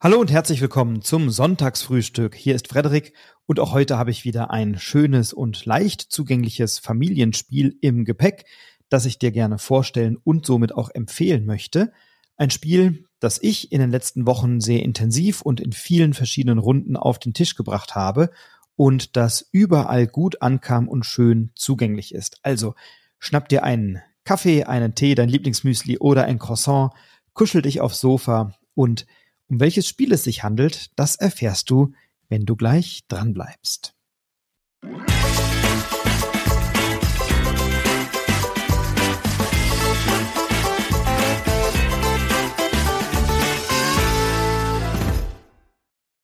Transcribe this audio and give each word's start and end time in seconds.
Hallo 0.00 0.20
und 0.20 0.30
herzlich 0.30 0.60
willkommen 0.60 1.02
zum 1.02 1.28
Sonntagsfrühstück. 1.28 2.36
Hier 2.36 2.54
ist 2.54 2.68
Frederik 2.68 3.14
und 3.46 3.58
auch 3.58 3.72
heute 3.72 3.98
habe 3.98 4.12
ich 4.12 4.24
wieder 4.24 4.52
ein 4.52 4.78
schönes 4.78 5.32
und 5.32 5.64
leicht 5.66 6.02
zugängliches 6.02 6.78
Familienspiel 6.78 7.76
im 7.80 8.04
Gepäck, 8.04 8.44
das 8.90 9.06
ich 9.06 9.18
dir 9.18 9.32
gerne 9.32 9.58
vorstellen 9.58 10.16
und 10.22 10.46
somit 10.46 10.72
auch 10.72 10.90
empfehlen 10.90 11.46
möchte. 11.46 11.90
Ein 12.36 12.50
Spiel, 12.50 13.06
das 13.18 13.42
ich 13.42 13.72
in 13.72 13.80
den 13.80 13.90
letzten 13.90 14.24
Wochen 14.24 14.60
sehr 14.60 14.84
intensiv 14.84 15.42
und 15.42 15.58
in 15.58 15.72
vielen 15.72 16.14
verschiedenen 16.14 16.58
Runden 16.58 16.96
auf 16.96 17.18
den 17.18 17.34
Tisch 17.34 17.56
gebracht 17.56 17.96
habe 17.96 18.30
und 18.76 19.16
das 19.16 19.48
überall 19.50 20.06
gut 20.06 20.42
ankam 20.42 20.86
und 20.86 21.06
schön 21.06 21.50
zugänglich 21.56 22.14
ist. 22.14 22.38
Also 22.44 22.76
schnapp 23.18 23.48
dir 23.48 23.64
einen 23.64 24.00
Kaffee, 24.22 24.62
einen 24.62 24.94
Tee, 24.94 25.16
dein 25.16 25.28
Lieblingsmüsli 25.28 25.98
oder 25.98 26.22
ein 26.22 26.38
Croissant, 26.38 26.92
kuschel 27.32 27.62
dich 27.62 27.80
aufs 27.80 27.98
Sofa 27.98 28.54
und 28.74 29.04
um 29.48 29.60
welches 29.60 29.88
Spiel 29.88 30.12
es 30.12 30.24
sich 30.24 30.44
handelt, 30.44 30.90
das 30.96 31.16
erfährst 31.16 31.70
du, 31.70 31.92
wenn 32.28 32.44
du 32.44 32.56
gleich 32.56 33.04
dran 33.08 33.32
bleibst. 33.32 33.94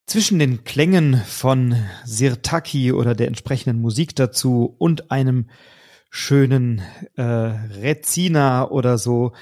Zwischen 0.06 0.38
den 0.38 0.62
Klängen 0.62 1.16
von 1.27 1.74
Sirtaki 2.04 2.93
oder 2.93 3.15
der 3.16 3.27
entsprechenden 3.27 3.80
Musik 3.80 4.15
dazu 4.15 4.77
und 4.79 5.10
einem 5.10 5.51
schönen 6.09 6.82
äh, 7.16 7.23
Rezina 7.23 8.70
oder 8.70 8.96
so 8.96 9.32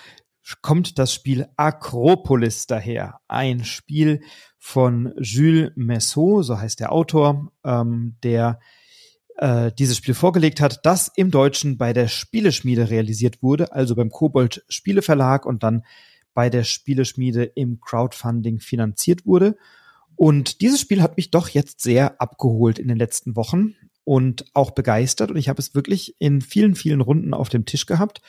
kommt 0.61 0.99
das 0.99 1.15
Spiel 1.15 1.47
Akropolis 1.57 2.67
daher. 2.67 3.21
Ein 3.29 3.65
Spiel 3.65 4.23
von 4.59 5.13
Jules 5.19 5.73
Messot, 5.77 6.45
so 6.45 6.59
heißt 6.59 6.81
der 6.81 6.93
Autor, 6.93 7.53
ähm, 7.65 8.17
der 8.23 8.59
äh, 9.37 9.73
dieses 9.79 9.97
Spiel 9.97 10.15
vorgelegt 10.15 10.61
hat, 10.61 10.85
das 10.85 11.11
im 11.17 11.31
Deutschen 11.31 11.79
bei 11.79 11.93
der 11.93 12.09
Spieleschmiede 12.09 12.91
realisiert 12.91 13.43
wurde, 13.43 13.73
also 13.73 13.95
beim 13.95 14.11
Kobold 14.11 14.65
Spieleverlag 14.69 15.47
und 15.47 15.63
dann 15.63 15.83
bei 16.35 16.51
der 16.51 16.65
Spieleschmiede 16.65 17.45
im 17.45 17.81
Crowdfunding 17.81 18.59
finanziert 18.59 19.27
wurde. 19.27 19.57
Und 20.17 20.61
dieses 20.61 20.81
Spiel 20.81 21.03
hat 21.03 21.17
mich 21.17 21.31
doch 21.31 21.49
jetzt 21.49 21.81
sehr 21.81 22.21
abgeholt 22.21 22.79
in 22.79 22.89
den 22.89 22.99
letzten 22.99 23.37
Wochen 23.37 23.75
und 24.05 24.45
auch 24.55 24.73
begeistert. 24.73 25.31
Und 25.31 25.37
ich 25.37 25.49
habe 25.49 25.61
es 25.61 25.75
wirklich 25.75 26.17
in 26.19 26.41
vielen, 26.41 26.75
vielen 26.75 27.01
Runden 27.01 27.35
auf 27.35 27.49
dem 27.49 27.65
Tisch 27.65 27.87
gehabt 27.87 28.21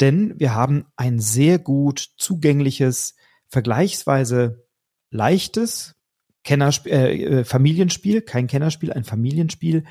denn 0.00 0.38
wir 0.38 0.54
haben 0.54 0.86
ein 0.96 1.20
sehr 1.20 1.58
gut 1.58 2.10
zugängliches, 2.16 3.14
vergleichsweise 3.48 4.64
leichtes 5.10 5.94
Kennersp 6.44 6.86
äh, 6.86 7.22
äh, 7.22 7.44
Familienspiel, 7.44 8.22
kein 8.22 8.46
Kennerspiel, 8.46 8.92
ein 8.92 9.04
Familienspiel, 9.04 9.84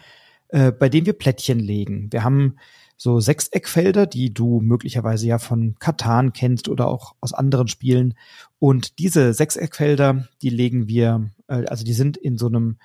äh, 0.50 0.72
bei 0.72 0.90
dem 0.90 1.06
wir 1.06 1.14
Plättchen 1.14 1.60
legen. 1.60 2.12
Wir 2.12 2.24
haben 2.24 2.58
so 2.98 3.20
Sechseckfelder, 3.20 4.06
die 4.06 4.34
du 4.34 4.60
möglicherweise 4.62 5.26
ja 5.26 5.40
von 5.40 5.76
Katan 5.80 6.34
kennst 6.34 6.70
oder 6.70 6.88
auch 6.88 7.16
aus 7.20 7.34
anderen 7.34 7.68
Spielen. 7.68 8.14
Und 8.60 9.00
diese 9.00 9.34
Sechseckfelder, 9.34 10.28
die 10.42 10.50
legen 10.50 10.88
wir, 10.88 11.32
äh, 11.48 11.66
also 11.66 11.84
die 11.84 11.94
sind 11.94 12.18
in 12.18 12.38
so 12.38 12.48
einem 12.48 12.78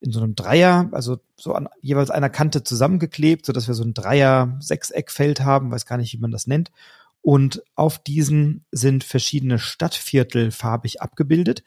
in 0.00 0.12
so 0.12 0.20
einem 0.20 0.34
Dreier, 0.34 0.88
also 0.92 1.18
so 1.36 1.54
an 1.54 1.68
jeweils 1.80 2.10
einer 2.10 2.30
Kante 2.30 2.64
zusammengeklebt, 2.64 3.44
so 3.44 3.52
dass 3.52 3.68
wir 3.68 3.74
so 3.74 3.84
ein 3.84 3.94
Dreier-Sechseckfeld 3.94 5.40
haben, 5.40 5.70
weiß 5.70 5.86
gar 5.86 5.98
nicht, 5.98 6.12
wie 6.12 6.20
man 6.20 6.30
das 6.30 6.46
nennt. 6.46 6.70
Und 7.22 7.62
auf 7.74 7.98
diesen 7.98 8.64
sind 8.70 9.04
verschiedene 9.04 9.58
Stadtviertel 9.58 10.50
farbig 10.50 11.02
abgebildet, 11.02 11.62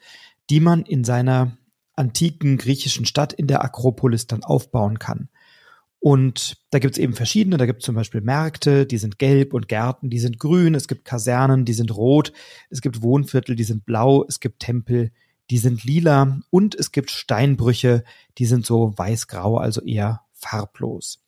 die 0.50 0.60
man 0.60 0.82
in 0.82 1.04
seiner 1.04 1.56
antiken 1.94 2.58
griechischen 2.58 3.06
Stadt 3.06 3.32
in 3.32 3.46
der 3.46 3.62
Akropolis 3.62 4.26
dann 4.26 4.42
aufbauen 4.42 4.98
kann. 4.98 5.28
Und 6.00 6.58
da 6.70 6.80
gibt 6.80 6.96
es 6.96 6.98
eben 6.98 7.14
verschiedene, 7.14 7.56
da 7.56 7.64
gibt 7.64 7.80
es 7.80 7.86
zum 7.86 7.94
Beispiel 7.94 8.20
Märkte, 8.20 8.84
die 8.84 8.98
sind 8.98 9.18
gelb 9.18 9.54
und 9.54 9.68
Gärten, 9.68 10.10
die 10.10 10.18
sind 10.18 10.38
grün, 10.38 10.74
es 10.74 10.86
gibt 10.86 11.06
Kasernen, 11.06 11.64
die 11.64 11.72
sind 11.72 11.96
rot, 11.96 12.32
es 12.68 12.82
gibt 12.82 13.00
Wohnviertel, 13.00 13.56
die 13.56 13.64
sind 13.64 13.86
blau, 13.86 14.24
es 14.28 14.38
gibt 14.38 14.60
Tempel, 14.60 15.12
die 15.50 15.58
sind 15.58 15.84
lila 15.84 16.40
und 16.50 16.74
es 16.74 16.92
gibt 16.92 17.10
Steinbrüche, 17.10 18.04
die 18.38 18.46
sind 18.46 18.64
so 18.64 18.96
weiß-grau, 18.96 19.58
also 19.58 19.82
eher 19.82 20.22
farblos. 20.32 21.22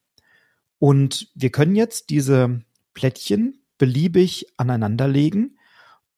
Und 0.79 1.31
wir 1.35 1.51
können 1.51 1.77
jetzt 1.77 2.11
diese 2.11 2.63
Plättchen 2.95 3.61
beliebig 3.79 4.47
aneinanderlegen 4.57 5.59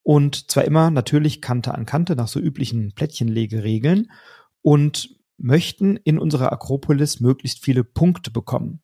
und 0.03 0.49
zwar 0.49 0.65
immer 0.65 0.89
natürlich 0.91 1.41
Kante 1.41 1.73
an 1.73 1.85
Kante 1.85 2.15
nach 2.15 2.27
so 2.27 2.39
üblichen 2.39 2.93
Plättchenlegeregeln 2.93 4.11
und 4.61 5.15
möchten 5.37 5.97
in 5.97 6.19
unserer 6.19 6.51
Akropolis 6.51 7.19
möglichst 7.19 7.63
viele 7.63 7.83
Punkte 7.83 8.31
bekommen. 8.31 8.81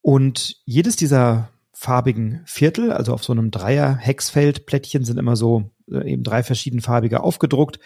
Und 0.00 0.60
jedes 0.64 0.96
dieser 0.96 1.50
farbigen 1.72 2.42
Viertel, 2.46 2.92
also 2.92 3.12
auf 3.12 3.24
so 3.24 3.32
einem 3.32 3.50
Dreier-Hexfeld, 3.50 4.66
Plättchen 4.66 5.04
sind 5.04 5.18
immer 5.18 5.36
so 5.36 5.70
eben 5.90 6.22
drei 6.22 6.42
verschiedenfarbige 6.42 7.22
aufgedruckt. 7.22 7.78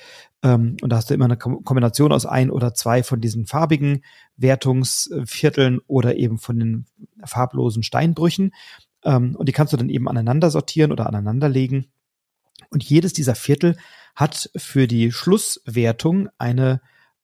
Ähm, 0.43 0.77
und 0.83 0.91
da 0.91 0.97
hast 0.97 1.11
du 1.11 1.15
immer 1.15 1.27
eine 1.27 1.37
Kombination 1.37 2.13
aus 2.13 2.27
ein 2.27 2.51
oder 2.51 2.75
zwei 2.75 3.03
von 3.03 3.21
diesen 3.21 3.47
farbigen 3.47 4.05
Wertungsvierteln 4.37 5.81
oder 5.87 6.17
eben 6.17 6.39
von 6.39 6.59
den 6.59 6.87
farblosen 7.25 7.83
Steinbrüchen. 7.83 8.53
Ähm, 9.05 9.37
und 9.37 9.49
die 9.49 9.53
kannst 9.53 9.73
du 9.73 9.77
dann 9.77 9.89
eben 9.89 10.09
aneinander 10.09 10.51
sortieren 10.51 10.93
oder 10.93 11.07
aneinanderlegen. 11.07 11.93
Und 12.71 12.85
jedes 12.85 13.13
dieser 13.13 13.35
Viertel 13.35 13.77
hat 14.15 14.51
für 14.57 14.87
die 14.87 15.13
Schlusswertung 15.13 16.29
eine 16.39 16.81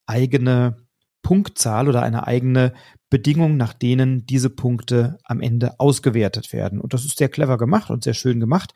eigene 0.07 0.77
Punktzahl 1.23 1.89
oder 1.89 2.03
eine 2.03 2.27
eigene 2.27 2.73
Bedingung, 3.11 3.57
nach 3.57 3.73
denen 3.73 4.27
diese 4.27 4.51
Punkte 4.51 5.19
am 5.25 5.41
Ende 5.41 5.79
ausgewertet 5.79 6.53
werden. 6.53 6.81
Und 6.81 6.95
das 6.95 7.05
ist 7.05 7.19
sehr 7.19 7.29
clever 7.29 7.59
gemacht 7.59 7.91
und 7.91 8.05
sehr 8.05 8.15
schön 8.15 8.41
gemacht. 8.41 8.75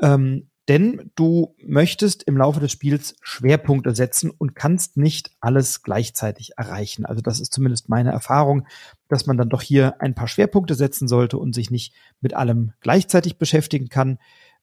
Ähm, 0.00 0.48
denn 0.68 1.10
du 1.14 1.54
möchtest 1.62 2.22
im 2.22 2.36
Laufe 2.36 2.60
des 2.60 2.72
Spiels 2.72 3.16
Schwerpunkte 3.20 3.94
setzen 3.94 4.30
und 4.30 4.54
kannst 4.54 4.96
nicht 4.96 5.30
alles 5.40 5.82
gleichzeitig 5.82 6.52
erreichen. 6.56 7.04
Also 7.04 7.20
das 7.20 7.40
ist 7.40 7.52
zumindest 7.52 7.88
meine 7.88 8.12
Erfahrung, 8.12 8.66
dass 9.08 9.26
man 9.26 9.36
dann 9.36 9.50
doch 9.50 9.60
hier 9.60 10.00
ein 10.00 10.14
paar 10.14 10.28
Schwerpunkte 10.28 10.74
setzen 10.74 11.06
sollte 11.06 11.36
und 11.36 11.54
sich 11.54 11.70
nicht 11.70 11.94
mit 12.20 12.34
allem 12.34 12.72
gleichzeitig 12.80 13.36
beschäftigen 13.36 13.88
kann. 13.88 14.18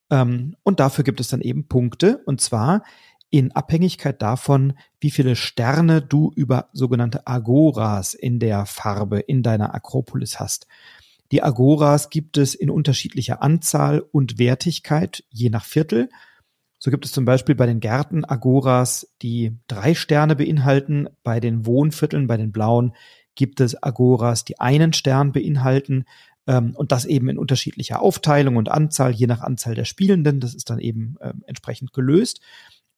Ähm, 0.10 0.56
und 0.64 0.80
dafür 0.80 1.04
gibt 1.04 1.20
es 1.20 1.28
dann 1.28 1.42
eben 1.42 1.68
Punkte, 1.68 2.18
und 2.26 2.42
zwar 2.42 2.84
in 3.30 3.52
Abhängigkeit 3.54 4.22
davon, 4.22 4.74
wie 5.00 5.12
viele 5.12 5.36
Sterne 5.36 6.02
du 6.02 6.32
über 6.36 6.70
sogenannte 6.74 7.26
Agoras 7.28 8.14
in 8.14 8.40
der 8.40 8.66
Farbe 8.66 9.20
in 9.20 9.42
deiner 9.42 9.74
Akropolis 9.74 10.40
hast. 10.40 10.68
Die 11.32 11.42
Agoras 11.42 12.10
gibt 12.10 12.38
es 12.38 12.56
in 12.56 12.70
unterschiedlicher 12.70 13.42
Anzahl 13.42 14.02
und 14.02 14.38
Wertigkeit, 14.38 15.24
je 15.30 15.50
nach 15.50 15.64
Viertel. 15.64 16.10
So 16.78 16.92
gibt 16.92 17.06
es 17.06 17.12
zum 17.12 17.26
Beispiel 17.26 17.56
bei 17.56 17.68
den 17.68 17.80
Gärten 17.80 18.26
Agoras, 18.26 19.08
die 19.22 19.58
drei 19.68 19.94
Sterne 19.94 20.36
beinhalten. 20.36 21.08
Bei 21.24 21.40
den 21.40 21.66
Wohnvierteln, 21.66 22.28
bei 22.28 22.38
den 22.38 22.52
blauen, 22.52 22.96
gibt 23.36 23.62
es 23.62 23.82
Agoras, 23.82 24.44
die 24.44 24.60
einen 24.60 24.92
Stern 24.92 25.32
beinhalten. 25.32 26.06
Ähm, 26.48 26.76
und 26.76 26.92
das 26.92 27.06
eben 27.06 27.30
in 27.30 27.38
unterschiedlicher 27.38 28.02
Aufteilung 28.02 28.58
und 28.58 28.70
Anzahl, 28.70 29.12
je 29.12 29.28
nach 29.28 29.42
Anzahl 29.42 29.76
der 29.76 29.86
Spielenden. 29.86 30.40
Das 30.40 30.56
ist 30.56 30.70
dann 30.70 30.80
eben 30.80 31.16
ähm, 31.22 31.44
entsprechend 31.46 31.94
gelöst. 31.94 32.42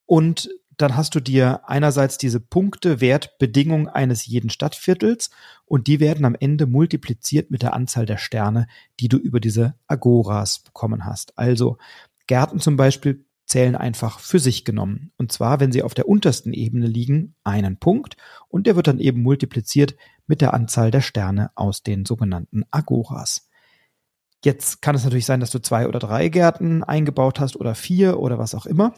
Und 0.05 0.49
dann 0.77 0.95
hast 0.95 1.15
du 1.15 1.19
dir 1.19 1.61
einerseits 1.69 2.17
diese 2.17 2.39
Punkte, 2.39 2.99
Wert, 2.99 3.37
Bedingung 3.37 3.87
eines 3.87 4.25
jeden 4.25 4.49
Stadtviertels 4.49 5.29
und 5.65 5.87
die 5.87 5.99
werden 5.99 6.25
am 6.25 6.35
Ende 6.39 6.65
multipliziert 6.65 7.51
mit 7.51 7.61
der 7.61 7.73
Anzahl 7.73 8.05
der 8.05 8.17
Sterne, 8.17 8.67
die 8.99 9.07
du 9.07 9.17
über 9.17 9.39
diese 9.39 9.75
Agoras 9.87 10.59
bekommen 10.59 11.05
hast. 11.05 11.37
Also 11.37 11.77
Gärten 12.27 12.59
zum 12.59 12.75
Beispiel 12.75 13.25
zählen 13.45 13.75
einfach 13.75 14.19
für 14.19 14.39
sich 14.39 14.65
genommen. 14.65 15.11
Und 15.17 15.31
zwar, 15.31 15.59
wenn 15.59 15.71
sie 15.71 15.83
auf 15.83 15.93
der 15.93 16.07
untersten 16.07 16.53
Ebene 16.53 16.87
liegen, 16.87 17.35
einen 17.43 17.77
Punkt 17.77 18.17
und 18.47 18.65
der 18.65 18.75
wird 18.75 18.87
dann 18.87 18.99
eben 18.99 19.21
multipliziert 19.21 19.95
mit 20.27 20.41
der 20.41 20.53
Anzahl 20.53 20.91
der 20.91 21.01
Sterne 21.01 21.51
aus 21.55 21.83
den 21.83 22.05
sogenannten 22.05 22.63
Agoras. 22.71 23.49
Jetzt 24.43 24.81
kann 24.81 24.95
es 24.95 25.03
natürlich 25.03 25.25
sein, 25.25 25.39
dass 25.39 25.51
du 25.51 25.59
zwei 25.59 25.87
oder 25.87 25.99
drei 25.99 26.29
Gärten 26.29 26.83
eingebaut 26.83 27.39
hast 27.39 27.55
oder 27.55 27.75
vier 27.75 28.19
oder 28.19 28.37
was 28.39 28.55
auch 28.55 28.65
immer. 28.65 28.93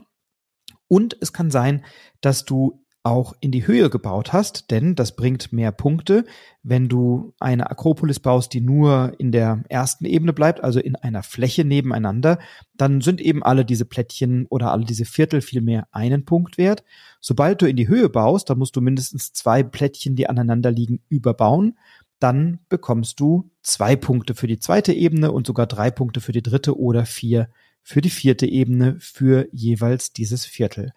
Und 0.88 1.18
es 1.22 1.34
kann 1.34 1.52
sein, 1.52 1.84
dass 2.22 2.46
du 2.46 2.86
auch 3.06 3.36
in 3.40 3.52
die 3.52 3.68
Höhe 3.68 3.92
gebaut 3.92 4.34
hast, 4.34 4.72
denn 4.72 4.96
das 4.96 5.16
bringt 5.16 5.54
mehr 5.54 5.72
Punkte, 5.72 6.26
wenn 6.64 6.90
du 6.90 7.36
eine 7.40 7.70
Akropolis 7.70 8.20
baust, 8.20 8.52
die 8.52 8.62
nur 8.62 9.14
in 9.20 9.32
der 9.32 9.64
ersten 9.70 10.06
Ebene 10.06 10.34
bleibt, 10.34 10.64
also 10.64 10.80
in 10.80 10.96
einer 10.96 11.22
Fläche 11.22 11.64
nebeneinander, 11.66 12.40
dann 12.74 13.02
sind 13.02 13.22
eben 13.22 13.44
alle 13.44 13.64
diese 13.64 13.86
Plättchen 13.86 14.48
oder 14.48 14.72
alle 14.72 14.86
diese 14.86 15.06
Viertel 15.06 15.42
vielmehr 15.42 15.88
einen 15.92 16.26
Punkt 16.26 16.58
wert. 16.58 16.84
Sobald 17.22 17.62
du 17.62 17.68
in 17.68 17.76
die 17.76 17.88
Höhe 17.88 18.10
baust, 18.10 18.50
dann 18.50 18.58
musst 18.58 18.76
du 18.76 18.82
mindestens 18.82 19.34
zwei 19.34 19.62
Plättchen, 19.62 20.16
die 20.16 20.28
aneinander 20.28 20.72
liegen, 20.72 21.00
überbauen. 21.08 21.78
Dann 22.18 22.60
bekommst 22.70 23.20
du 23.20 23.52
zwei 23.62 23.96
Punkte 23.96 24.34
für 24.34 24.48
die 24.48 24.60
zweite 24.60 24.94
Ebene 24.94 25.32
und 25.32 25.46
sogar 25.46 25.68
drei 25.68 25.92
Punkte 25.92 26.22
für 26.22 26.32
die 26.32 26.42
dritte 26.42 26.80
oder 26.80 27.06
vier 27.06 27.50
für 27.86 28.02
die 28.02 28.10
vierte 28.10 28.48
Ebene 28.48 28.98
für 29.00 29.48
jeweils 29.52 30.12
dieses 30.12 30.44
Viertel. 30.46 30.92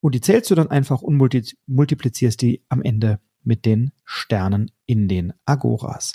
und 0.00 0.16
die 0.16 0.20
zählst 0.20 0.50
du 0.50 0.56
dann 0.56 0.68
einfach 0.68 1.00
und 1.00 1.16
multiplizierst 1.66 2.42
die 2.42 2.62
am 2.68 2.82
Ende 2.82 3.20
mit 3.44 3.64
den 3.64 3.92
Sternen 4.04 4.72
in 4.84 5.06
den 5.06 5.32
Agoras. 5.44 6.14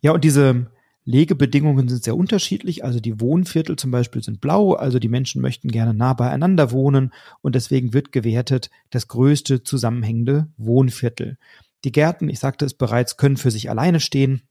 Ja, 0.00 0.12
und 0.12 0.24
diese 0.24 0.70
Legebedingungen 1.04 1.88
sind 1.88 2.02
sehr 2.02 2.16
unterschiedlich. 2.16 2.84
Also 2.84 3.00
die 3.00 3.20
Wohnviertel 3.20 3.76
zum 3.76 3.90
Beispiel 3.90 4.22
sind 4.22 4.40
blau, 4.40 4.72
also 4.72 4.98
die 4.98 5.08
Menschen 5.08 5.42
möchten 5.42 5.68
gerne 5.68 5.92
nah 5.92 6.14
beieinander 6.14 6.72
wohnen 6.72 7.12
und 7.42 7.54
deswegen 7.54 7.92
wird 7.92 8.12
gewertet 8.12 8.70
das 8.88 9.08
größte 9.08 9.62
zusammenhängende 9.62 10.48
Wohnviertel. 10.56 11.36
Die 11.84 11.92
Gärten, 11.92 12.30
ich 12.30 12.38
sagte 12.38 12.64
es 12.64 12.72
bereits, 12.72 13.18
können 13.18 13.36
für 13.36 13.50
sich 13.50 13.68
alleine 13.68 14.00
stehen. 14.00 14.42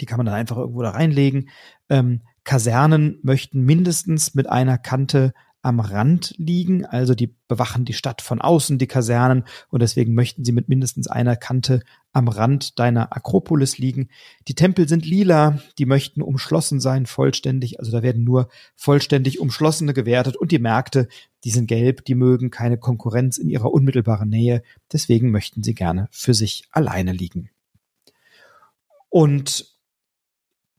Die 0.00 0.06
kann 0.06 0.16
man 0.16 0.26
dann 0.26 0.34
einfach 0.34 0.56
irgendwo 0.56 0.82
da 0.82 0.90
reinlegen. 0.90 1.50
Ähm, 1.90 2.22
Kasernen 2.48 3.18
möchten 3.20 3.60
mindestens 3.60 4.34
mit 4.34 4.48
einer 4.48 4.78
Kante 4.78 5.34
am 5.60 5.80
Rand 5.80 6.32
liegen, 6.38 6.86
also 6.86 7.14
die 7.14 7.34
bewachen 7.46 7.84
die 7.84 7.92
Stadt 7.92 8.22
von 8.22 8.40
außen, 8.40 8.78
die 8.78 8.86
Kasernen, 8.86 9.44
und 9.68 9.82
deswegen 9.82 10.14
möchten 10.14 10.46
sie 10.46 10.52
mit 10.52 10.66
mindestens 10.66 11.08
einer 11.08 11.36
Kante 11.36 11.82
am 12.14 12.26
Rand 12.26 12.78
deiner 12.78 13.14
Akropolis 13.14 13.76
liegen. 13.76 14.08
Die 14.48 14.54
Tempel 14.54 14.88
sind 14.88 15.04
lila, 15.04 15.58
die 15.76 15.84
möchten 15.84 16.22
umschlossen 16.22 16.80
sein, 16.80 17.04
vollständig, 17.04 17.80
also 17.80 17.92
da 17.92 18.02
werden 18.02 18.24
nur 18.24 18.48
vollständig 18.76 19.40
umschlossene 19.40 19.92
gewertet. 19.92 20.34
Und 20.34 20.50
die 20.50 20.58
Märkte, 20.58 21.08
die 21.44 21.50
sind 21.50 21.66
gelb, 21.66 22.06
die 22.06 22.14
mögen 22.14 22.50
keine 22.50 22.78
Konkurrenz 22.78 23.36
in 23.36 23.50
ihrer 23.50 23.74
unmittelbaren 23.74 24.30
Nähe, 24.30 24.62
deswegen 24.90 25.30
möchten 25.30 25.62
sie 25.62 25.74
gerne 25.74 26.08
für 26.12 26.32
sich 26.32 26.64
alleine 26.70 27.12
liegen. 27.12 27.50
Und 29.10 29.77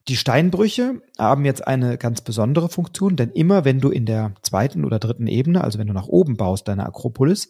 die 0.07 0.17
Steinbrüche 0.17 1.01
haben 1.17 1.45
jetzt 1.45 1.67
eine 1.67 1.97
ganz 1.97 2.21
besondere 2.21 2.69
Funktion, 2.69 3.15
denn 3.15 3.29
immer 3.31 3.65
wenn 3.65 3.79
du 3.79 3.89
in 3.89 4.05
der 4.05 4.33
zweiten 4.41 4.85
oder 4.85 4.99
dritten 4.99 5.27
Ebene, 5.27 5.63
also 5.63 5.77
wenn 5.77 5.87
du 5.87 5.93
nach 5.93 6.07
oben 6.07 6.37
baust, 6.37 6.67
deine 6.67 6.85
Akropolis, 6.85 7.49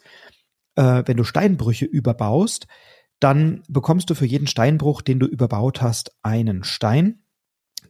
äh, 0.75 1.03
wenn 1.05 1.17
du 1.17 1.23
Steinbrüche 1.23 1.85
überbaust, 1.85 2.67
dann 3.19 3.63
bekommst 3.67 4.09
du 4.09 4.15
für 4.15 4.25
jeden 4.25 4.47
Steinbruch, 4.47 5.01
den 5.01 5.19
du 5.19 5.25
überbaut 5.25 5.81
hast, 5.81 6.15
einen 6.23 6.63
Stein, 6.63 7.23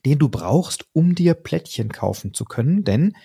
den 0.06 0.19
du 0.19 0.29
brauchst, 0.29 0.85
um 0.94 1.15
dir 1.15 1.33
Plättchen 1.33 1.89
kaufen 1.89 2.33
zu 2.33 2.45
können. 2.45 2.83
Denn 2.83 3.15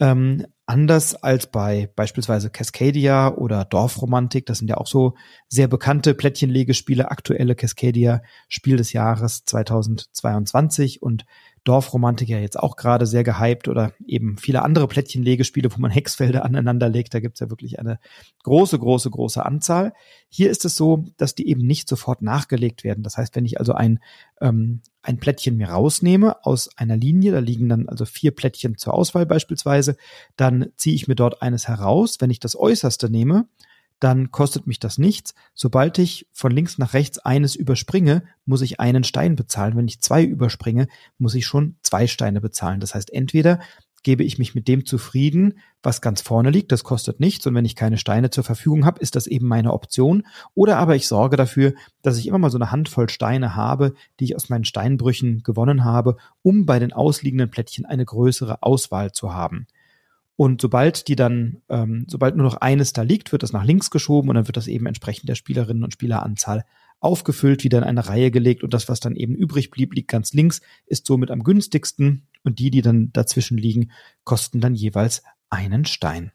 ähm, 0.00 0.46
anders 0.66 1.14
als 1.14 1.50
bei 1.50 1.90
beispielsweise 1.94 2.50
Cascadia 2.50 3.34
oder 3.34 3.64
Dorfromantik, 3.64 4.46
das 4.46 4.58
sind 4.58 4.68
ja 4.68 4.78
auch 4.78 4.86
so 4.86 5.14
sehr 5.48 5.68
bekannte 5.68 6.14
Plättchenlegespiele, 6.14 7.10
aktuelle 7.10 7.54
Cascadia 7.54 8.22
Spiel 8.48 8.76
des 8.76 8.92
Jahres 8.92 9.44
2022 9.44 11.02
und 11.02 11.24
Dorfromantik 11.64 12.28
ja 12.28 12.38
jetzt 12.38 12.58
auch 12.58 12.76
gerade 12.76 13.06
sehr 13.06 13.24
gehypt 13.24 13.68
oder 13.68 13.92
eben 14.06 14.36
viele 14.36 14.62
andere 14.62 14.86
Plättchenlegespiele, 14.86 15.74
wo 15.74 15.80
man 15.80 15.90
Hexfelder 15.90 16.44
aneinander 16.44 16.90
legt. 16.90 17.14
Da 17.14 17.20
gibt's 17.20 17.40
ja 17.40 17.48
wirklich 17.48 17.78
eine 17.78 17.98
große, 18.42 18.78
große, 18.78 19.10
große 19.10 19.44
Anzahl. 19.44 19.94
Hier 20.28 20.50
ist 20.50 20.66
es 20.66 20.76
so, 20.76 21.06
dass 21.16 21.34
die 21.34 21.48
eben 21.48 21.66
nicht 21.66 21.88
sofort 21.88 22.20
nachgelegt 22.20 22.84
werden. 22.84 23.02
Das 23.02 23.16
heißt, 23.16 23.34
wenn 23.34 23.46
ich 23.46 23.58
also 23.58 23.72
ein, 23.72 24.00
ähm, 24.42 24.82
ein 25.02 25.18
Plättchen 25.18 25.56
mir 25.56 25.70
rausnehme 25.70 26.44
aus 26.44 26.68
einer 26.76 26.98
Linie, 26.98 27.32
da 27.32 27.38
liegen 27.38 27.70
dann 27.70 27.88
also 27.88 28.04
vier 28.04 28.32
Plättchen 28.32 28.76
zur 28.76 28.92
Auswahl 28.92 29.24
beispielsweise, 29.24 29.96
dann 30.36 30.66
ziehe 30.76 30.94
ich 30.94 31.08
mir 31.08 31.14
dort 31.14 31.40
eines 31.40 31.66
heraus. 31.66 32.16
Wenn 32.20 32.30
ich 32.30 32.40
das 32.40 32.56
äußerste 32.56 33.08
nehme, 33.08 33.48
dann 34.00 34.30
kostet 34.30 34.66
mich 34.66 34.78
das 34.78 34.98
nichts. 34.98 35.34
Sobald 35.54 35.98
ich 35.98 36.26
von 36.32 36.52
links 36.52 36.78
nach 36.78 36.92
rechts 36.92 37.18
eines 37.18 37.54
überspringe, 37.54 38.22
muss 38.44 38.62
ich 38.62 38.80
einen 38.80 39.04
Stein 39.04 39.36
bezahlen. 39.36 39.76
Wenn 39.76 39.88
ich 39.88 40.00
zwei 40.00 40.24
überspringe, 40.24 40.88
muss 41.18 41.34
ich 41.34 41.46
schon 41.46 41.76
zwei 41.82 42.06
Steine 42.06 42.40
bezahlen. 42.40 42.80
Das 42.80 42.94
heißt, 42.94 43.12
entweder 43.12 43.60
gebe 44.04 44.22
ich 44.22 44.38
mich 44.38 44.54
mit 44.54 44.68
dem 44.68 44.86
zufrieden, 44.86 45.58
was 45.82 46.00
ganz 46.00 46.20
vorne 46.20 46.50
liegt, 46.50 46.70
das 46.70 46.84
kostet 46.84 47.18
nichts 47.18 47.46
und 47.46 47.54
wenn 47.54 47.64
ich 47.64 47.74
keine 47.74 47.98
Steine 47.98 48.30
zur 48.30 48.44
Verfügung 48.44 48.84
habe, 48.84 49.00
ist 49.00 49.16
das 49.16 49.26
eben 49.26 49.48
meine 49.48 49.72
Option. 49.72 50.24
Oder 50.54 50.76
aber 50.76 50.94
ich 50.94 51.08
sorge 51.08 51.36
dafür, 51.36 51.74
dass 52.02 52.18
ich 52.18 52.28
immer 52.28 52.38
mal 52.38 52.50
so 52.50 52.58
eine 52.58 52.70
Handvoll 52.70 53.08
Steine 53.08 53.56
habe, 53.56 53.94
die 54.20 54.24
ich 54.24 54.36
aus 54.36 54.50
meinen 54.50 54.64
Steinbrüchen 54.64 55.42
gewonnen 55.42 55.84
habe, 55.84 56.16
um 56.42 56.66
bei 56.66 56.78
den 56.78 56.92
ausliegenden 56.92 57.50
Plättchen 57.50 57.86
eine 57.86 58.04
größere 58.04 58.62
Auswahl 58.62 59.12
zu 59.12 59.32
haben. 59.32 59.66
Und 60.36 60.60
sobald 60.60 61.06
die 61.06 61.16
dann, 61.16 61.62
ähm, 61.68 62.06
sobald 62.08 62.36
nur 62.36 62.44
noch 62.44 62.56
eines 62.56 62.92
da 62.92 63.02
liegt, 63.02 63.30
wird 63.30 63.42
das 63.42 63.52
nach 63.52 63.64
links 63.64 63.90
geschoben 63.90 64.28
und 64.28 64.34
dann 64.34 64.48
wird 64.48 64.56
das 64.56 64.66
eben 64.66 64.86
entsprechend 64.86 65.28
der 65.28 65.36
Spielerinnen 65.36 65.84
und 65.84 65.92
Spieleranzahl 65.92 66.64
aufgefüllt, 66.98 67.62
wieder 67.62 67.78
in 67.78 67.84
eine 67.84 68.08
Reihe 68.08 68.30
gelegt 68.30 68.64
und 68.64 68.74
das, 68.74 68.88
was 68.88 68.98
dann 68.98 69.14
eben 69.14 69.34
übrig 69.34 69.70
blieb, 69.70 69.94
liegt 69.94 70.08
ganz 70.08 70.32
links, 70.32 70.60
ist 70.86 71.06
somit 71.06 71.30
am 71.30 71.44
günstigsten 71.44 72.26
und 72.42 72.58
die, 72.58 72.70
die 72.70 72.82
dann 72.82 73.12
dazwischen 73.12 73.58
liegen, 73.58 73.92
kosten 74.24 74.60
dann 74.60 74.74
jeweils 74.74 75.22
einen 75.50 75.84
Stein. 75.84 76.32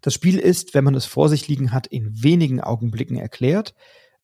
Das 0.00 0.14
Spiel 0.14 0.38
ist, 0.38 0.72
wenn 0.72 0.84
man 0.84 0.94
es 0.94 1.04
vor 1.04 1.28
sich 1.28 1.48
liegen 1.48 1.72
hat, 1.72 1.86
in 1.86 2.22
wenigen 2.22 2.60
Augenblicken 2.60 3.16
erklärt. 3.16 3.74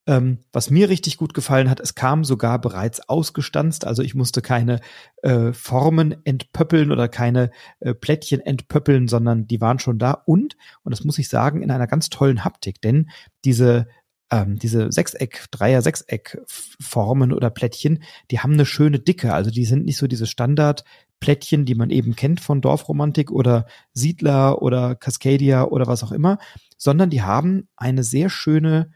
Ähm, 0.07 0.45
was 0.53 0.71
mir 0.71 0.89
richtig 0.89 1.17
gut 1.17 1.35
gefallen 1.35 1.69
hat, 1.69 1.81
es 1.81 1.97
kam 1.97 2.23
sogar 2.23 2.61
bereits 2.61 3.09
ausgestanzt, 3.09 3.85
also 3.85 4.03
ich 4.03 4.15
musste 4.15 4.41
keine 4.41 4.81
äh, 5.23 5.53
Formen 5.53 6.15
entpöppeln 6.25 6.93
oder 6.93 7.09
keine 7.09 7.51
äh, 7.81 7.93
Plättchen 7.93 8.41
entpöppeln, 8.41 9.09
sondern 9.09 9.49
die 9.49 9.61
waren 9.61 9.81
schon 9.81 9.99
da. 9.99 10.13
Und, 10.13 10.57
und 10.85 10.93
das 10.93 11.03
muss 11.03 11.19
ich 11.19 11.29
sagen, 11.29 11.61
in 11.63 11.73
einer 11.73 11.89
ganz 11.89 12.09
tollen 12.09 12.45
Haptik, 12.45 12.81
denn 12.81 13.11
diese 13.45 13.89
ähm, 14.31 14.59
diese 14.59 14.91
Sechseck, 14.91 15.47
Dreier, 15.51 15.83
Sechseck-Formen 15.83 17.33
oder 17.33 17.51
Plättchen, 17.51 18.03
die 18.31 18.41
haben 18.41 18.55
eine 18.55 18.67
schöne 18.67 18.99
Dicke. 18.99 19.33
Also 19.33 19.51
die 19.51 19.65
sind 19.65 19.85
nicht 19.85 19.99
so 19.99 20.07
diese 20.07 20.27
Standard-Plättchen, 20.27 21.65
die 21.65 21.75
man 21.75 21.91
eben 21.91 22.17
kennt 22.17 22.41
von 22.41 22.61
Dorfromantik 22.61 23.31
oder 23.31 23.67
Siedler 23.93 24.63
oder 24.63 24.97
Cascadia 24.97 25.65
oder 25.65 25.87
was 25.87 26.03
auch 26.03 26.13
immer, 26.13 26.39
sondern 26.77 27.11
die 27.11 27.23
haben 27.23 27.69
eine 27.77 28.03
sehr 28.03 28.29
schöne 28.29 28.91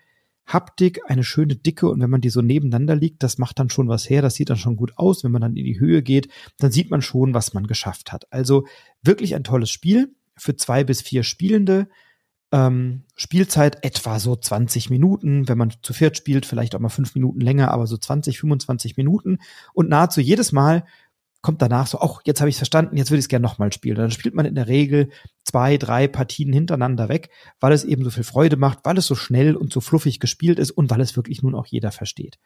Haptik, 0.53 1.01
eine 1.07 1.25
schöne 1.25 1.57
Dicke 1.57 1.89
und 1.89 2.01
wenn 2.01 2.11
man 2.11 2.21
die 2.21 2.31
so 2.31 2.43
nebeneinander 2.43 2.97
liegt, 2.97 3.23
das 3.23 3.39
macht 3.39 3.59
dann 3.59 3.71
schon 3.71 3.89
was 3.89 4.09
her, 4.09 4.23
das 4.23 4.35
sieht 4.35 4.51
dann 4.51 4.57
schon 4.57 4.77
gut 4.77 4.93
aus. 4.97 5.23
Wenn 5.25 5.33
man 5.33 5.43
dann 5.43 5.57
in 5.57 5.65
die 5.65 5.79
Höhe 5.79 6.03
geht, 6.03 6.29
dann 6.59 6.73
sieht 6.73 6.91
man 6.91 7.03
schon, 7.03 7.35
was 7.35 7.55
man 7.55 7.67
geschafft 7.67 8.13
hat. 8.13 8.31
Also 8.33 8.67
wirklich 9.03 9.35
ein 9.35 9.45
tolles 9.45 9.71
Spiel 9.71 10.15
für 10.37 10.57
zwei 10.57 10.85
bis 10.85 11.03
vier 11.03 11.23
Spielende. 11.23 11.89
Ähm, 12.53 13.05
Spielzeit 13.15 13.85
etwa 13.85 14.19
so 14.19 14.35
20 14.35 14.91
Minuten, 14.91 15.49
wenn 15.49 15.59
man 15.59 15.73
zu 15.83 15.93
viert 15.93 16.17
spielt, 16.17 16.47
vielleicht 16.47 16.75
auch 16.75 16.81
mal 16.81 16.89
fünf 16.89 17.15
Minuten 17.15 17.41
länger, 17.41 17.71
aber 17.71 17.87
so 17.87 17.97
20, 17.97 18.41
25 18.41 18.97
Minuten 18.97 19.39
und 19.73 19.89
nahezu 19.89 20.21
jedes 20.21 20.51
Mal 20.51 20.85
kommt 21.43 21.63
danach 21.63 21.87
so, 21.87 21.99
auch 21.99 22.21
jetzt 22.25 22.41
habe 22.41 22.51
ich 22.51 22.57
es 22.57 22.61
verstanden, 22.61 22.97
jetzt 22.97 23.11
würde 23.11 23.19
ich 23.19 23.25
es 23.25 23.29
gerne 23.29 23.43
nochmal 23.43 23.73
spielen. 23.73 23.97
Und 23.97 24.03
dann 24.03 24.11
spielt 24.11 24.35
man 24.35 24.47
in 24.47 24.55
der 24.55 24.69
Regel 24.69 25.11
zwei, 25.45 25.79
drei 25.79 26.07
Partien 26.07 26.53
hintereinander 26.53 27.09
weg, 27.09 27.31
weil 27.61 27.73
es 27.73 27.85
eben 27.85 28.05
so 28.05 28.11
viel 28.11 28.25
Freude 28.25 28.57
macht, 28.57 28.81
weil 28.85 28.99
es 28.99 29.07
so 29.07 29.15
schnell 29.15 29.57
und 29.57 29.73
so 29.73 29.81
fluffig 29.81 30.21
gespielt 30.21 30.59
ist 30.59 30.71
und 30.71 30.91
weil 30.91 31.01
es 31.01 31.17
wirklich 31.17 31.43
nun 31.43 31.55
auch 31.55 31.67
jeder 31.67 31.93
versteht. 31.93 32.39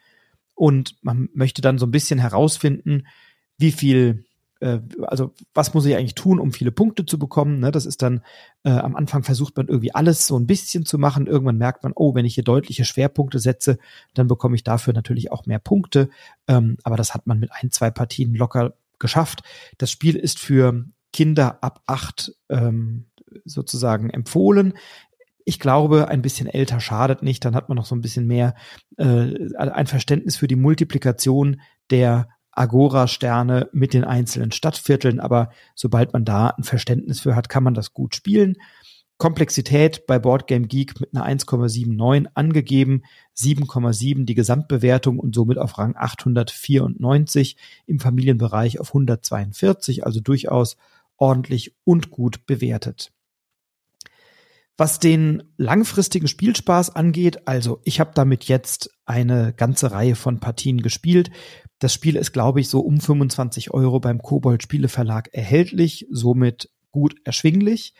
Und 0.54 0.96
man 1.02 1.28
möchte 1.34 1.62
dann 1.62 1.78
so 1.78 1.86
ein 1.86 1.90
bisschen 1.90 2.20
herausfinden, 2.20 3.06
wie 3.58 3.72
viel, 3.72 4.24
äh, 4.60 4.78
also 5.02 5.34
was 5.52 5.74
muss 5.74 5.86
ich 5.86 5.96
eigentlich 5.96 6.14
tun, 6.14 6.38
um 6.38 6.52
viele 6.52 6.70
Punkte 6.70 7.04
zu 7.04 7.18
bekommen. 7.18 7.58
Ne? 7.58 7.72
Das 7.72 7.86
ist 7.86 8.02
dann, 8.02 8.22
äh, 8.62 8.70
am 8.70 8.94
Anfang 8.94 9.24
versucht 9.24 9.56
man 9.56 9.66
irgendwie 9.66 9.92
alles 9.92 10.28
so 10.28 10.38
ein 10.38 10.46
bisschen 10.46 10.84
zu 10.86 10.98
machen. 10.98 11.26
Irgendwann 11.26 11.58
merkt 11.58 11.82
man, 11.82 11.92
oh, 11.96 12.14
wenn 12.14 12.24
ich 12.24 12.34
hier 12.34 12.44
deutliche 12.44 12.84
Schwerpunkte 12.84 13.40
setze, 13.40 13.78
dann 14.14 14.28
bekomme 14.28 14.54
ich 14.54 14.62
dafür 14.62 14.94
natürlich 14.94 15.32
auch 15.32 15.46
mehr 15.46 15.58
Punkte. 15.58 16.08
Ähm, 16.46 16.76
aber 16.84 16.96
das 16.96 17.14
hat 17.14 17.26
man 17.26 17.40
mit 17.40 17.50
ein, 17.52 17.72
zwei 17.72 17.90
Partien 17.90 18.34
locker 18.34 18.74
geschafft. 19.04 19.42
Das 19.76 19.90
Spiel 19.90 20.16
ist 20.16 20.38
für 20.38 20.86
Kinder 21.12 21.58
ab 21.62 21.82
acht 21.86 22.32
ähm, 22.48 23.10
sozusagen 23.44 24.08
empfohlen. 24.08 24.72
Ich 25.44 25.60
glaube, 25.60 26.08
ein 26.08 26.22
bisschen 26.22 26.46
älter 26.46 26.80
schadet 26.80 27.22
nicht. 27.22 27.44
Dann 27.44 27.54
hat 27.54 27.68
man 27.68 27.76
noch 27.76 27.84
so 27.84 27.94
ein 27.94 28.00
bisschen 28.00 28.26
mehr 28.26 28.54
äh, 28.96 29.54
ein 29.58 29.86
Verständnis 29.86 30.36
für 30.36 30.48
die 30.48 30.56
Multiplikation 30.56 31.60
der 31.90 32.28
Agora-Sterne 32.52 33.68
mit 33.72 33.92
den 33.92 34.04
einzelnen 34.04 34.52
Stadtvierteln. 34.52 35.20
Aber 35.20 35.50
sobald 35.74 36.14
man 36.14 36.24
da 36.24 36.48
ein 36.48 36.64
Verständnis 36.64 37.20
für 37.20 37.36
hat, 37.36 37.50
kann 37.50 37.62
man 37.62 37.74
das 37.74 37.92
gut 37.92 38.14
spielen. 38.14 38.56
Komplexität 39.24 40.06
bei 40.06 40.18
Boardgame 40.18 40.66
Geek 40.66 41.00
mit 41.00 41.16
einer 41.16 41.26
1,79 41.26 42.26
angegeben, 42.34 43.04
7,7 43.34 44.26
die 44.26 44.34
Gesamtbewertung 44.34 45.18
und 45.18 45.34
somit 45.34 45.56
auf 45.56 45.78
Rang 45.78 45.96
894 45.96 47.56
im 47.86 48.00
Familienbereich 48.00 48.80
auf 48.80 48.88
142, 48.88 50.04
also 50.04 50.20
durchaus 50.20 50.76
ordentlich 51.16 51.74
und 51.84 52.10
gut 52.10 52.44
bewertet. 52.44 53.12
Was 54.76 54.98
den 54.98 55.42
langfristigen 55.56 56.28
Spielspaß 56.28 56.94
angeht, 56.94 57.48
also 57.48 57.80
ich 57.84 58.00
habe 58.00 58.10
damit 58.14 58.44
jetzt 58.44 58.90
eine 59.06 59.54
ganze 59.54 59.90
Reihe 59.90 60.16
von 60.16 60.38
Partien 60.38 60.82
gespielt. 60.82 61.30
Das 61.78 61.94
Spiel 61.94 62.16
ist, 62.16 62.32
glaube 62.32 62.60
ich, 62.60 62.68
so 62.68 62.80
um 62.80 63.00
25 63.00 63.70
Euro 63.70 64.00
beim 64.00 64.20
Kobold 64.20 64.62
Spieleverlag 64.62 65.30
erhältlich, 65.32 66.06
somit 66.10 66.68
gut 66.90 67.16
erschwinglich. 67.24 67.94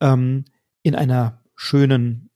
Ähm, 0.00 0.44
in 0.88 0.94
einer 0.94 1.42
schönen 1.54 2.28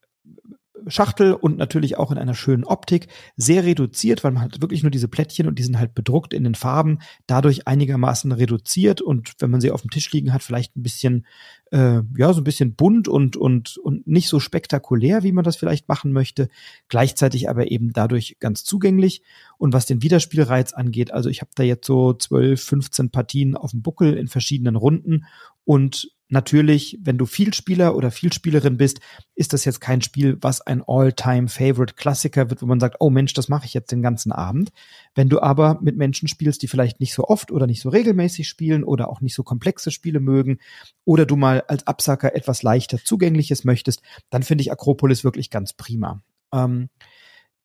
Schachtel 0.88 1.32
und 1.32 1.56
natürlich 1.56 1.96
auch 1.96 2.10
in 2.10 2.18
einer 2.18 2.34
schönen 2.34 2.64
Optik. 2.64 3.08
Sehr 3.36 3.64
reduziert, 3.64 4.24
weil 4.24 4.32
man 4.32 4.42
hat 4.42 4.60
wirklich 4.60 4.82
nur 4.82 4.90
diese 4.90 5.08
Plättchen 5.08 5.46
und 5.46 5.58
die 5.58 5.62
sind 5.62 5.78
halt 5.78 5.94
bedruckt 5.94 6.34
in 6.34 6.44
den 6.44 6.54
Farben, 6.54 6.98
dadurch 7.26 7.66
einigermaßen 7.66 8.32
reduziert 8.32 9.00
und 9.00 9.32
wenn 9.38 9.50
man 9.50 9.60
sie 9.60 9.70
auf 9.70 9.82
dem 9.82 9.90
Tisch 9.90 10.10
liegen 10.12 10.32
hat, 10.32 10.42
vielleicht 10.42 10.76
ein 10.76 10.82
bisschen, 10.82 11.26
äh, 11.70 12.00
ja, 12.16 12.32
so 12.32 12.40
ein 12.40 12.44
bisschen 12.44 12.74
bunt 12.74 13.08
und, 13.08 13.36
und, 13.36 13.76
und 13.78 14.06
nicht 14.06 14.28
so 14.28 14.40
spektakulär, 14.40 15.22
wie 15.22 15.32
man 15.32 15.44
das 15.44 15.56
vielleicht 15.56 15.88
machen 15.88 16.12
möchte. 16.12 16.48
Gleichzeitig 16.88 17.48
aber 17.48 17.70
eben 17.70 17.92
dadurch 17.92 18.36
ganz 18.40 18.64
zugänglich. 18.64 19.22
Und 19.58 19.72
was 19.72 19.86
den 19.86 20.02
Wiederspielreiz 20.02 20.72
angeht, 20.72 21.12
also 21.12 21.28
ich 21.28 21.40
habe 21.40 21.52
da 21.54 21.62
jetzt 21.62 21.86
so 21.86 22.12
12, 22.12 22.62
15 22.62 23.10
Partien 23.10 23.56
auf 23.56 23.70
dem 23.70 23.82
Buckel 23.82 24.14
in 24.14 24.28
verschiedenen 24.28 24.76
Runden 24.76 25.24
und 25.64 26.11
Natürlich, 26.32 26.98
wenn 27.02 27.18
du 27.18 27.26
Vielspieler 27.26 27.94
oder 27.94 28.10
Vielspielerin 28.10 28.78
bist, 28.78 29.00
ist 29.34 29.52
das 29.52 29.66
jetzt 29.66 29.82
kein 29.82 30.00
Spiel, 30.00 30.38
was 30.40 30.62
ein 30.62 30.82
All-Time-Favorite-Klassiker 30.86 32.48
wird, 32.48 32.62
wo 32.62 32.66
man 32.66 32.80
sagt, 32.80 32.96
oh 33.00 33.10
Mensch, 33.10 33.34
das 33.34 33.50
mache 33.50 33.66
ich 33.66 33.74
jetzt 33.74 33.92
den 33.92 34.00
ganzen 34.00 34.32
Abend. 34.32 34.72
Wenn 35.14 35.28
du 35.28 35.42
aber 35.42 35.78
mit 35.82 35.98
Menschen 35.98 36.28
spielst, 36.28 36.62
die 36.62 36.68
vielleicht 36.68 37.00
nicht 37.00 37.12
so 37.12 37.24
oft 37.24 37.52
oder 37.52 37.66
nicht 37.66 37.82
so 37.82 37.90
regelmäßig 37.90 38.48
spielen 38.48 38.82
oder 38.82 39.10
auch 39.10 39.20
nicht 39.20 39.34
so 39.34 39.42
komplexe 39.42 39.90
Spiele 39.90 40.20
mögen 40.20 40.56
oder 41.04 41.26
du 41.26 41.36
mal 41.36 41.64
als 41.68 41.86
Absacker 41.86 42.34
etwas 42.34 42.62
leichter 42.62 42.96
Zugängliches 42.96 43.64
möchtest, 43.64 44.00
dann 44.30 44.42
finde 44.42 44.62
ich 44.62 44.72
Akropolis 44.72 45.24
wirklich 45.24 45.50
ganz 45.50 45.74
prima. 45.74 46.22
Ähm, 46.50 46.88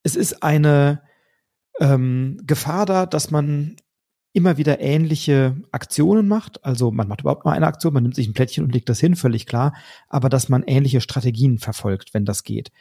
es 0.03 0.17
ist 0.17 0.43
eine 0.43 1.03
ähm, 1.79 2.41
Gefahr 2.45 2.85
da, 2.85 3.05
dass 3.05 3.31
man 3.31 3.77
immer 4.37 4.57
wieder 4.57 4.79
ähnliche 4.79 5.57
Aktionen 5.71 6.27
macht. 6.27 6.63
Also 6.63 6.91
man 6.91 7.07
macht 7.07 7.21
überhaupt 7.21 7.43
mal 7.43 7.53
eine 7.53 7.65
Aktion, 7.65 7.91
man 7.91 8.03
nimmt 8.03 8.15
sich 8.15 8.27
ein 8.27 8.33
Plättchen 8.33 8.63
und 8.63 8.71
legt 8.71 8.87
das 8.87 8.99
hin, 8.99 9.15
völlig 9.15 9.47
klar. 9.47 9.73
Aber 10.09 10.29
dass 10.29 10.47
man 10.47 10.61
ähnliche 10.61 11.01
Strategien 11.01 11.57
verfolgt, 11.57 12.13
wenn 12.13 12.23
das 12.23 12.43
geht. 12.43 12.71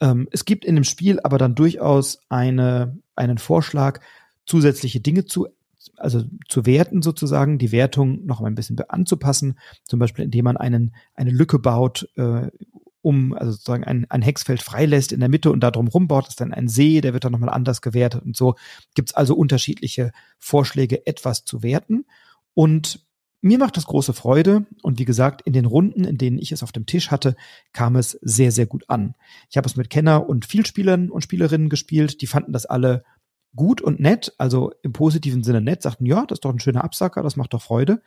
Ähm, 0.00 0.26
es 0.30 0.46
gibt 0.46 0.64
in 0.64 0.74
dem 0.74 0.84
Spiel 0.84 1.20
aber 1.20 1.36
dann 1.36 1.54
durchaus 1.54 2.20
eine, 2.30 2.96
einen 3.14 3.36
Vorschlag, 3.36 4.00
zusätzliche 4.46 5.00
Dinge 5.00 5.26
zu 5.26 5.48
also 5.98 6.24
zu 6.48 6.66
werten 6.66 7.00
sozusagen, 7.00 7.58
die 7.58 7.70
Wertung 7.70 8.26
noch 8.26 8.40
ein 8.40 8.56
bisschen 8.56 8.76
anzupassen, 8.88 9.58
zum 9.84 10.00
Beispiel 10.00 10.24
indem 10.24 10.44
man 10.44 10.56
einen, 10.56 10.94
eine 11.14 11.30
Lücke 11.30 11.60
baut, 11.60 12.08
äh, 12.16 12.48
um, 13.06 13.34
also 13.34 13.52
sozusagen 13.52 13.84
ein, 13.84 14.04
ein 14.08 14.20
Hexfeld 14.20 14.60
freilässt 14.60 15.12
in 15.12 15.20
der 15.20 15.28
Mitte 15.28 15.52
und 15.52 15.60
da 15.60 15.70
drum 15.70 15.86
rumbaut, 15.86 16.26
ist 16.26 16.40
dann 16.40 16.52
ein 16.52 16.66
See, 16.66 17.00
der 17.00 17.12
wird 17.12 17.22
dann 17.22 17.30
nochmal 17.30 17.50
anders 17.50 17.80
gewertet 17.80 18.24
und 18.24 18.36
so 18.36 18.56
gibt's 18.96 19.14
also 19.14 19.36
unterschiedliche 19.36 20.10
Vorschläge, 20.40 21.06
etwas 21.06 21.44
zu 21.44 21.62
werten. 21.62 22.04
Und 22.52 23.06
mir 23.42 23.58
macht 23.58 23.76
das 23.76 23.86
große 23.86 24.12
Freude 24.12 24.66
und 24.82 24.98
wie 24.98 25.04
gesagt, 25.04 25.42
in 25.42 25.52
den 25.52 25.66
Runden, 25.66 26.02
in 26.02 26.18
denen 26.18 26.36
ich 26.36 26.50
es 26.50 26.64
auf 26.64 26.72
dem 26.72 26.84
Tisch 26.84 27.12
hatte, 27.12 27.36
kam 27.72 27.94
es 27.94 28.18
sehr, 28.22 28.50
sehr 28.50 28.66
gut 28.66 28.82
an. 28.88 29.14
Ich 29.50 29.56
habe 29.56 29.68
es 29.68 29.76
mit 29.76 29.88
Kenner 29.88 30.28
und 30.28 30.44
Vielspielern 30.44 31.08
und 31.08 31.22
Spielerinnen 31.22 31.68
gespielt, 31.68 32.22
die 32.22 32.26
fanden 32.26 32.52
das 32.52 32.66
alle 32.66 33.04
gut 33.54 33.80
und 33.80 34.00
nett, 34.00 34.34
also 34.36 34.72
im 34.82 34.92
positiven 34.92 35.44
Sinne 35.44 35.60
nett, 35.60 35.80
sagten, 35.80 36.06
ja, 36.06 36.26
das 36.26 36.38
ist 36.38 36.44
doch 36.44 36.52
ein 36.52 36.58
schöner 36.58 36.82
Absacker, 36.82 37.22
das 37.22 37.36
macht 37.36 37.54
doch 37.54 37.62
Freude. 37.62 38.02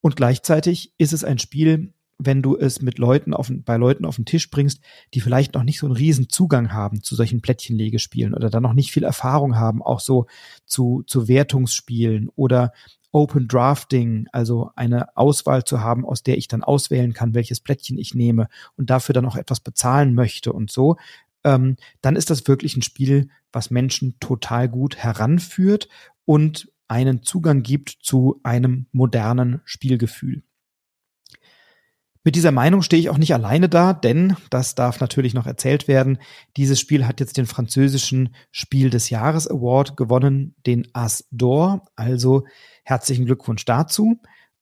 Und 0.00 0.16
gleichzeitig 0.16 0.94
ist 0.98 1.12
es 1.12 1.22
ein 1.22 1.38
Spiel, 1.38 1.94
wenn 2.26 2.42
du 2.42 2.56
es 2.56 2.82
mit 2.82 2.98
Leuten 2.98 3.34
auf, 3.34 3.50
bei 3.50 3.76
Leuten 3.76 4.04
auf 4.04 4.16
den 4.16 4.24
Tisch 4.24 4.50
bringst, 4.50 4.80
die 5.14 5.20
vielleicht 5.20 5.54
noch 5.54 5.62
nicht 5.62 5.78
so 5.78 5.86
einen 5.86 5.96
riesen 5.96 6.28
Zugang 6.28 6.72
haben 6.72 7.02
zu 7.02 7.14
solchen 7.14 7.40
Plättchenlegespielen 7.40 8.34
oder 8.34 8.50
dann 8.50 8.62
noch 8.62 8.74
nicht 8.74 8.92
viel 8.92 9.04
Erfahrung 9.04 9.56
haben, 9.56 9.82
auch 9.82 10.00
so 10.00 10.26
zu, 10.66 11.02
zu 11.06 11.28
Wertungsspielen 11.28 12.28
oder 12.34 12.72
Open 13.12 13.46
Drafting, 13.46 14.26
also 14.32 14.70
eine 14.74 15.16
Auswahl 15.16 15.64
zu 15.64 15.80
haben, 15.80 16.06
aus 16.06 16.22
der 16.22 16.38
ich 16.38 16.48
dann 16.48 16.64
auswählen 16.64 17.12
kann, 17.12 17.34
welches 17.34 17.60
Plättchen 17.60 17.98
ich 17.98 18.14
nehme 18.14 18.48
und 18.76 18.88
dafür 18.88 19.12
dann 19.12 19.26
auch 19.26 19.36
etwas 19.36 19.60
bezahlen 19.60 20.14
möchte 20.14 20.52
und 20.52 20.70
so, 20.70 20.96
ähm, 21.44 21.76
dann 22.00 22.16
ist 22.16 22.30
das 22.30 22.48
wirklich 22.48 22.76
ein 22.76 22.82
Spiel, 22.82 23.28
was 23.52 23.70
Menschen 23.70 24.16
total 24.18 24.68
gut 24.68 24.96
heranführt 24.96 25.88
und 26.24 26.72
einen 26.88 27.22
Zugang 27.22 27.62
gibt 27.62 27.90
zu 28.02 28.40
einem 28.42 28.86
modernen 28.92 29.60
Spielgefühl. 29.64 30.42
Mit 32.24 32.36
dieser 32.36 32.52
Meinung 32.52 32.82
stehe 32.82 33.00
ich 33.00 33.10
auch 33.10 33.18
nicht 33.18 33.34
alleine 33.34 33.68
da, 33.68 33.92
denn 33.92 34.36
das 34.50 34.76
darf 34.76 35.00
natürlich 35.00 35.34
noch 35.34 35.46
erzählt 35.46 35.88
werden. 35.88 36.18
Dieses 36.56 36.78
Spiel 36.78 37.06
hat 37.06 37.18
jetzt 37.18 37.36
den 37.36 37.46
französischen 37.46 38.34
Spiel 38.52 38.90
des 38.90 39.10
Jahres 39.10 39.48
Award 39.48 39.96
gewonnen, 39.96 40.54
den 40.64 40.86
As 40.92 41.28
d'Or. 41.32 41.80
Also 41.96 42.44
herzlichen 42.84 43.26
Glückwunsch 43.26 43.64
dazu. 43.64 44.20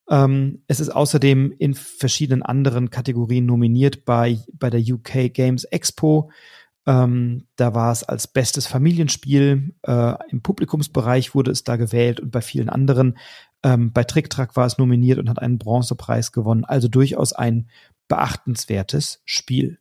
Ähm, 0.09 0.63
es 0.67 0.79
ist 0.79 0.89
außerdem 0.89 1.53
in 1.59 1.75
verschiedenen 1.75 2.41
anderen 2.41 2.89
Kategorien 2.89 3.45
nominiert 3.45 4.05
bei, 4.05 4.39
bei 4.53 4.71
der 4.71 4.81
UK 4.81 5.31
Games 5.31 5.63
Expo. 5.65 6.31
Ähm, 6.87 7.45
da 7.55 7.75
war 7.75 7.91
es 7.91 8.03
als 8.03 8.27
bestes 8.27 8.67
Familienspiel. 8.67 9.75
Äh, 9.83 10.13
Im 10.29 10.41
Publikumsbereich 10.41 11.35
wurde 11.35 11.51
es 11.51 11.63
da 11.63 11.75
gewählt 11.75 12.19
und 12.19 12.31
bei 12.31 12.41
vielen 12.41 12.69
anderen 12.69 13.17
ähm, 13.63 13.91
bei 13.91 14.03
Tricktrack 14.03 14.55
war 14.55 14.65
es 14.65 14.77
nominiert 14.77 15.19
und 15.19 15.29
hat 15.29 15.39
einen 15.39 15.59
Bronzepreis 15.59 16.31
gewonnen. 16.31 16.65
Also 16.65 16.87
durchaus 16.87 17.33
ein 17.33 17.67
beachtenswertes 18.07 19.21
Spiel. 19.25 19.77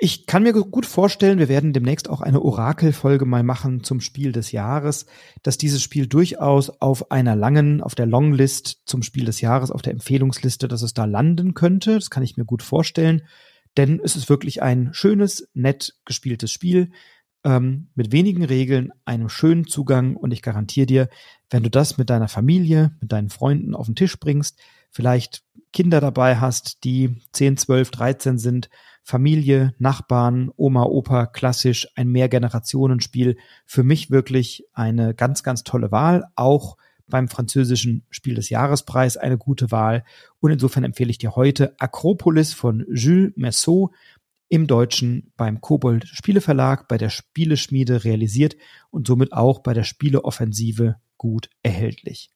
Ich 0.00 0.26
kann 0.26 0.42
mir 0.42 0.52
gut 0.52 0.86
vorstellen, 0.86 1.38
wir 1.38 1.48
werden 1.48 1.72
demnächst 1.72 2.10
auch 2.10 2.20
eine 2.20 2.42
Orakelfolge 2.42 3.24
mal 3.24 3.44
machen 3.44 3.84
zum 3.84 4.00
Spiel 4.00 4.32
des 4.32 4.52
Jahres, 4.52 5.06
dass 5.42 5.56
dieses 5.56 5.82
Spiel 5.82 6.08
durchaus 6.08 6.68
auf 6.68 7.10
einer 7.12 7.36
langen, 7.36 7.80
auf 7.80 7.94
der 7.94 8.06
Longlist 8.06 8.82
zum 8.86 9.02
Spiel 9.02 9.24
des 9.24 9.40
Jahres, 9.40 9.70
auf 9.70 9.82
der 9.82 9.92
Empfehlungsliste, 9.92 10.68
dass 10.68 10.82
es 10.82 10.94
da 10.94 11.04
landen 11.04 11.54
könnte. 11.54 11.94
Das 11.94 12.10
kann 12.10 12.24
ich 12.24 12.36
mir 12.36 12.44
gut 12.44 12.62
vorstellen, 12.62 13.22
denn 13.76 14.00
es 14.02 14.16
ist 14.16 14.28
wirklich 14.28 14.62
ein 14.62 14.90
schönes, 14.92 15.48
nett 15.54 15.94
gespieltes 16.04 16.50
Spiel 16.50 16.90
ähm, 17.44 17.88
mit 17.94 18.12
wenigen 18.12 18.44
Regeln, 18.44 18.92
einem 19.04 19.28
schönen 19.28 19.66
Zugang 19.66 20.16
und 20.16 20.32
ich 20.32 20.42
garantiere 20.42 20.86
dir, 20.86 21.08
wenn 21.50 21.62
du 21.62 21.70
das 21.70 21.98
mit 21.98 22.10
deiner 22.10 22.28
Familie, 22.28 22.96
mit 23.00 23.12
deinen 23.12 23.30
Freunden 23.30 23.74
auf 23.74 23.86
den 23.86 23.96
Tisch 23.96 24.18
bringst, 24.18 24.58
vielleicht 24.90 25.44
Kinder 25.72 26.00
dabei 26.00 26.36
hast, 26.36 26.84
die 26.84 27.20
10, 27.32 27.56
12, 27.56 27.90
13 27.90 28.38
sind, 28.38 28.70
Familie, 29.02 29.74
Nachbarn, 29.78 30.50
Oma, 30.56 30.84
Opa, 30.84 31.26
klassisch 31.26 31.88
ein 31.94 32.08
Mehrgenerationenspiel. 32.08 33.36
Für 33.66 33.82
mich 33.82 34.10
wirklich 34.10 34.66
eine 34.72 35.14
ganz, 35.14 35.42
ganz 35.42 35.62
tolle 35.62 35.92
Wahl. 35.92 36.24
Auch 36.36 36.78
beim 37.06 37.28
französischen 37.28 38.04
Spiel 38.10 38.34
des 38.34 38.50
Jahrespreis 38.50 39.16
eine 39.16 39.38
gute 39.38 39.70
Wahl. 39.70 40.04
Und 40.40 40.50
insofern 40.50 40.84
empfehle 40.84 41.10
ich 41.10 41.18
dir 41.18 41.36
heute 41.36 41.74
Akropolis 41.78 42.52
von 42.52 42.84
Jules 42.88 43.32
Messot 43.36 43.90
im 44.48 44.66
Deutschen 44.66 45.32
beim 45.36 45.60
Kobold 45.60 46.06
Spieleverlag 46.06 46.86
bei 46.88 46.98
der 46.98 47.10
Spieleschmiede 47.10 48.04
realisiert 48.04 48.56
und 48.90 49.06
somit 49.06 49.32
auch 49.32 49.60
bei 49.60 49.74
der 49.74 49.84
Spieleoffensive 49.84 50.96
gut 51.16 51.50
erhältlich. 51.62 52.30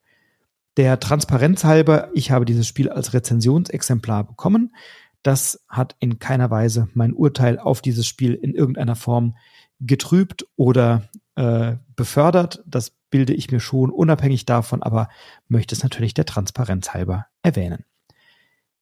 Der 0.76 1.00
Transparenz 1.00 1.64
halber, 1.64 2.10
ich 2.14 2.30
habe 2.30 2.44
dieses 2.44 2.66
Spiel 2.66 2.88
als 2.88 3.12
Rezensionsexemplar 3.12 4.24
bekommen. 4.24 4.74
Das 5.22 5.64
hat 5.68 5.96
in 5.98 6.18
keiner 6.18 6.50
Weise 6.50 6.88
mein 6.94 7.12
Urteil 7.12 7.58
auf 7.58 7.82
dieses 7.82 8.06
Spiel 8.06 8.34
in 8.34 8.54
irgendeiner 8.54 8.94
Form 8.94 9.36
getrübt 9.80 10.46
oder 10.56 11.08
äh, 11.34 11.76
befördert. 11.96 12.62
Das 12.66 12.97
bilde 13.10 13.34
ich 13.34 13.50
mir 13.50 13.60
schon 13.60 13.90
unabhängig 13.90 14.46
davon, 14.46 14.82
aber 14.82 15.08
möchte 15.48 15.74
es 15.74 15.82
natürlich 15.82 16.14
der 16.14 16.26
Transparenz 16.26 16.94
halber 16.94 17.26
erwähnen. 17.42 17.84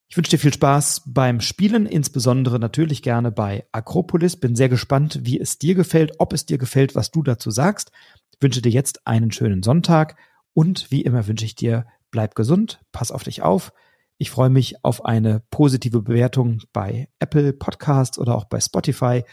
Ich 0.09 0.17
wünsche 0.17 0.31
dir 0.31 0.39
viel 0.39 0.55
Spaß 0.55 1.03
beim 1.07 1.41
Spielen, 1.41 1.85
insbesondere 1.85 2.61
natürlich 2.61 3.03
gerne 3.03 3.33
bei 3.33 3.67
Akropolis. 3.73 4.37
Bin 4.37 4.55
sehr 4.55 4.69
gespannt, 4.69 5.21
wie 5.23 5.41
es 5.41 5.59
dir 5.59 5.75
gefällt, 5.75 6.13
ob 6.19 6.33
es 6.33 6.47
dir 6.47 6.59
gefällt, 6.59 6.95
was 6.95 7.11
du 7.11 7.23
dazu 7.23 7.51
sagst. 7.51 7.91
Ich 8.33 8.41
wünsche 8.41 8.63
dir 8.63 8.71
jetzt 8.71 9.07
einen 9.07 9.33
schönen 9.33 9.65
Sonntag 9.65 10.17
und 10.55 10.91
wie 10.91 11.03
immer 11.03 11.27
wünsche 11.27 11.45
ich 11.45 11.57
dir, 11.57 11.87
bleib 12.13 12.35
gesund, 12.37 12.81
pass 12.93 13.11
auf 13.11 13.25
dich 13.25 13.43
auf. 13.43 13.73
Ich 14.17 14.31
freue 14.31 14.49
mich 14.49 14.85
auf 14.85 15.05
eine 15.05 15.43
positive 15.51 16.01
Bewertung 16.03 16.63
bei 16.73 17.09
Apple 17.19 17.53
Podcasts 17.53 18.19
oder 18.19 18.37
auch 18.37 18.45
bei 18.45 18.61
Spotify. 18.61 19.25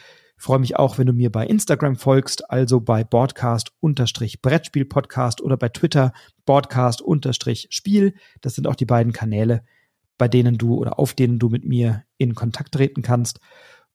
Freue 0.43 0.59
mich 0.59 0.75
auch, 0.75 0.97
wenn 0.97 1.07
du 1.07 1.13
mir 1.13 1.31
bei 1.31 1.47
Instagram 1.47 1.95
folgst, 1.95 2.51
also 2.51 2.81
bei 2.81 3.05
Broadcast-Brettspiel-Podcast 3.05 5.39
oder 5.39 5.55
bei 5.55 5.69
Twitter 5.69 6.12
Broadcast-Spiel. 6.45 8.13
Das 8.41 8.55
sind 8.55 8.67
auch 8.67 8.75
die 8.75 8.83
beiden 8.83 9.13
Kanäle, 9.13 9.63
bei 10.17 10.27
denen 10.27 10.57
du 10.57 10.75
oder 10.75 11.00
auf 11.00 11.13
denen 11.13 11.39
du 11.39 11.47
mit 11.47 11.63
mir 11.63 12.03
in 12.17 12.35
Kontakt 12.35 12.73
treten 12.73 13.01
kannst. 13.01 13.39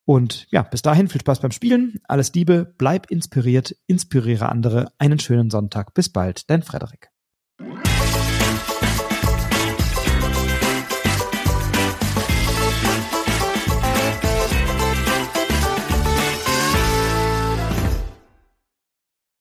Und 0.06 0.46
ja, 0.50 0.62
bis 0.62 0.80
dahin 0.80 1.08
viel 1.08 1.20
Spaß 1.20 1.40
beim 1.40 1.52
Spielen. 1.52 2.00
Alles 2.04 2.32
Liebe, 2.32 2.74
bleib 2.78 3.10
inspiriert, 3.10 3.76
inspiriere 3.86 4.48
andere. 4.48 4.90
Einen 4.96 5.18
schönen 5.18 5.50
Sonntag. 5.50 5.92
Bis 5.92 6.08
bald, 6.08 6.48
dein 6.48 6.62
Frederik. 6.62 7.10